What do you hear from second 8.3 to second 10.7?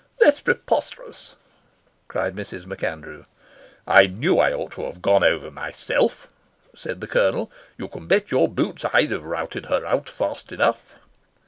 your boots I'd have routed her out fast